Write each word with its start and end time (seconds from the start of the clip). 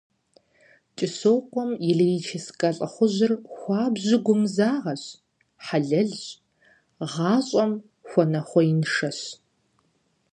КӀыщокъуэм 0.97 1.71
и 1.87 1.91
лирическэ 1.97 2.69
лӀыхъужьыр 2.77 3.33
хуабжьу 3.55 4.19
гумызагъэщ, 4.25 5.03
хьэлэлщ, 5.65 6.23
гъащӀэм 7.11 7.71
хуэнэхъуеиншэщ. 8.09 9.19